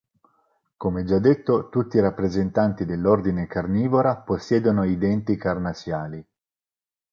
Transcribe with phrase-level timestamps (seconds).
[0.77, 6.27] Come già detto, tutti i rappresentanti dell'ordine Carnivora possiedono i denti carnassiali.